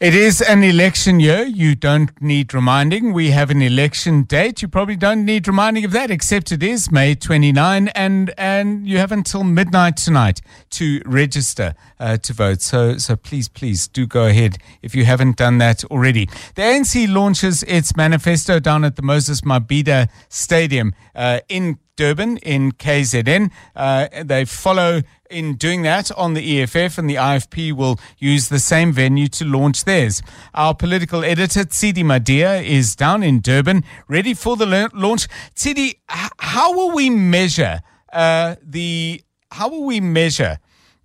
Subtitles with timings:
[0.00, 1.42] It is an election year.
[1.42, 3.12] You don't need reminding.
[3.12, 4.62] We have an election date.
[4.62, 8.98] You probably don't need reminding of that, except it is May 29, and and you
[8.98, 10.40] have until midnight tonight
[10.70, 12.62] to register uh, to vote.
[12.62, 16.26] So so please please do go ahead if you haven't done that already.
[16.54, 22.72] The ANC launches its manifesto down at the Moses Mabhida Stadium uh, in Durban in
[22.72, 23.50] KZN.
[23.74, 28.60] Uh, they follow in doing that on the EFF, and the IFP will use the
[28.60, 30.22] same venue to launch theirs.
[30.54, 35.26] Our political editor, Tshidi Madia, is down in Durban, ready for the launch.
[35.54, 37.80] Tshidi, how will we measure
[38.12, 40.58] uh, the how will we measure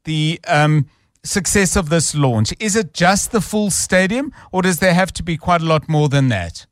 [0.04, 0.86] the um,
[1.24, 2.54] success of this launch?
[2.60, 5.90] Is it just the full stadium, or does there have to be quite a lot
[5.90, 6.68] more than that?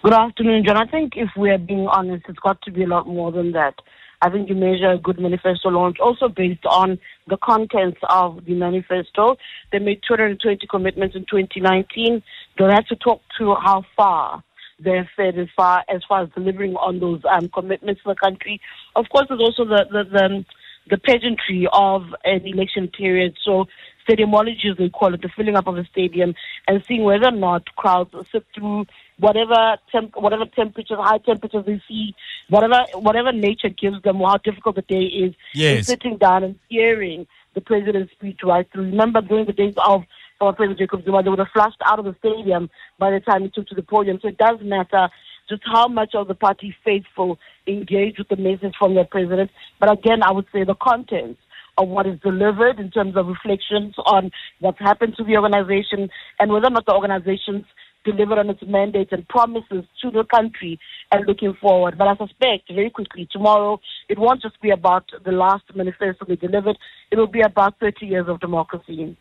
[0.00, 0.76] Good afternoon, John.
[0.76, 3.74] I think if we're being honest, it's got to be a lot more than that.
[4.22, 8.54] I think you measure a good manifesto launch also based on the contents of the
[8.54, 9.36] manifesto.
[9.72, 12.22] They made 220 commitments in 2019.
[12.56, 14.44] They'll have to talk to how far
[14.78, 18.60] they've fared as far as far as delivering on those um, commitments to the country.
[18.94, 20.44] Of course, there's also the the, the
[20.90, 23.36] the pageantry of an election period.
[23.44, 23.66] So
[24.08, 26.34] stadiumology, as they call it, the filling up of a stadium,
[26.68, 28.86] and seeing whether or not crowds sit through
[29.18, 32.14] whatever temp- whatever temperatures, high temperatures they see,
[32.48, 35.86] whatever whatever nature gives them, or how difficult the day is, yes.
[35.86, 38.84] sitting down and hearing the president's speech right through.
[38.84, 40.02] Remember during the days of
[40.38, 43.42] former President Jacob Zuma, they would have flushed out of the stadium by the time
[43.42, 44.18] he took to the podium.
[44.22, 45.08] So it does matter
[45.48, 49.50] just how much of the party faithful engage with the message from their president.
[49.80, 51.40] But again, I would say the contents
[51.78, 54.30] of what is delivered in terms of reflections on
[54.60, 57.64] what's happened to the organization and whether or not the organization's
[58.10, 60.78] delivered on its mandates and promises to the country
[61.12, 61.98] and looking forward.
[61.98, 66.36] But I suspect very quickly tomorrow it won't just be about the last manifesto they
[66.36, 66.78] delivered,
[67.10, 69.16] it will be about 30 years of democracy.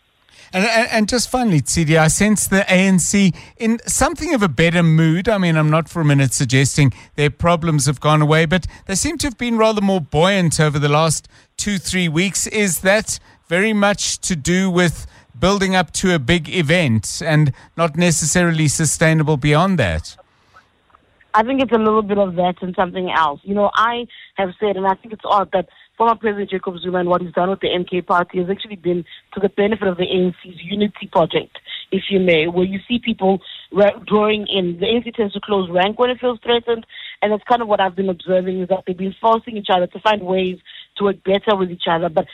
[0.54, 4.84] And, and, and, just finally, Tshidi, I sense the ANC in something of a better
[4.84, 5.28] mood.
[5.28, 8.96] I mean, I'm not for a minute suggesting their problems have gone away, but they
[8.96, 11.28] seem to have been rather more buoyant over the last
[11.58, 12.46] two, three weeks.
[12.48, 15.08] Is that very much to do with
[15.40, 20.18] building up to a big event and not necessarily sustainable beyond that?
[21.34, 23.42] I think it's a little bit of that and something else.
[23.44, 27.00] You know, I have said, and I think it's odd that former President Jacob Zuma
[27.00, 29.98] and what he's done with the MK party has actually been to the benefit of
[29.98, 31.60] the ANC's unity project,
[31.92, 33.42] if you may, where you see people
[34.06, 34.80] drawing in.
[34.80, 36.86] The ANC tends to close rank when it feels threatened,
[37.22, 39.88] and that's kind of what I've been observing is that they've been forcing each other
[39.88, 40.58] to find ways
[40.98, 42.10] to work better with each other.
[42.10, 42.26] But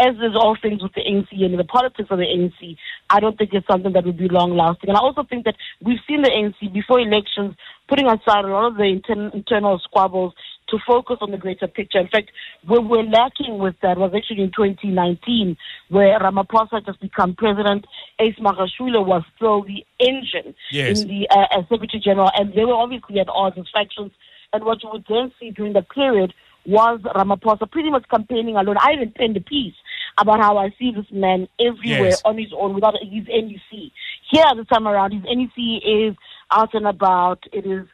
[0.00, 2.76] as there's all things with the ANC and the politics of the ANC,
[3.10, 4.90] I don't think it's something that would be long lasting.
[4.90, 7.54] And I also think that we've seen the ANC before elections
[7.88, 10.32] putting aside a lot of the inter- internal squabbles
[10.68, 11.98] to focus on the greater picture.
[11.98, 12.30] In fact,
[12.66, 15.56] where we're lacking with that was actually in 2019,
[15.90, 17.86] where Ramaphosa just become president.
[18.18, 21.02] Ace Magashule was still the engine yes.
[21.02, 24.12] in the uh, as Secretary General, and they were obviously at odds as factions.
[24.54, 26.34] And what you would then see during the period
[26.66, 28.76] was Ramaphosa pretty much campaigning alone.
[28.80, 29.74] I even penned a piece
[30.18, 32.22] about how I see this man everywhere yes.
[32.24, 33.90] on his own without his NEC.
[34.30, 36.16] Here this time around, his NEC is
[36.50, 37.44] out and about.
[37.52, 37.86] It is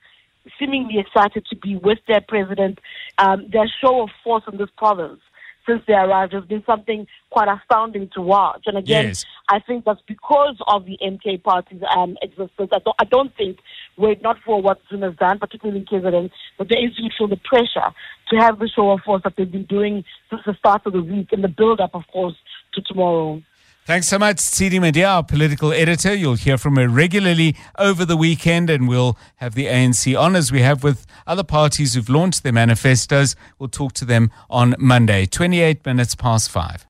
[0.59, 2.79] seemingly excited to be with their president.
[3.19, 5.21] Um, their show of force in this province
[5.69, 8.63] since they arrived has been something quite astounding to watch.
[8.67, 9.25] And again, yes.
[9.49, 12.71] I think that's because of the MK party's um, existence.
[12.73, 13.59] I don't, I don't think,
[13.97, 17.37] were it not for what Zuma's done, particularly in KZN, but the would feel the
[17.37, 17.93] pressure
[18.31, 21.03] to have the show of force that they've been doing since the start of the
[21.03, 22.35] week and the build-up, of course,
[22.75, 23.43] to tomorrow.
[23.89, 26.15] Thanks so much, Tshidi Madia, our political editor.
[26.15, 30.53] You'll hear from her regularly over the weekend, and we'll have the ANC on as
[30.53, 33.35] we have with other parties who've launched their manifestos.
[33.59, 36.85] We'll talk to them on Monday, 28 minutes past five.